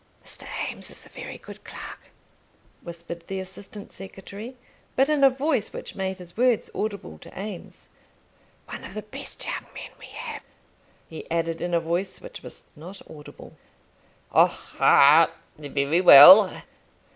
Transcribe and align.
"Mr. 0.25 0.47
Eames 0.67 0.89
is 0.89 1.05
a 1.05 1.09
very 1.09 1.37
good 1.37 1.63
clerk," 1.63 2.09
whispered 2.81 3.27
the 3.27 3.39
assistant 3.39 3.91
secretary, 3.91 4.57
but 4.95 5.09
in 5.09 5.23
a 5.23 5.29
voice 5.29 5.71
which 5.71 5.93
made 5.93 6.17
his 6.17 6.35
words 6.35 6.71
audible 6.73 7.19
to 7.19 7.29
Eames; 7.39 7.87
"one 8.67 8.83
of 8.83 8.95
the 8.95 9.03
best 9.03 9.45
young 9.45 9.67
men 9.75 9.91
we 9.99 10.07
have," 10.07 10.41
he 11.07 11.29
added, 11.29 11.61
in 11.61 11.75
a 11.75 11.79
voice 11.79 12.19
which 12.19 12.41
was 12.41 12.63
not 12.75 12.99
audible. 13.07 13.55
"Oh, 14.33 14.59
ah; 14.79 15.29
very 15.59 16.01
well. 16.01 16.51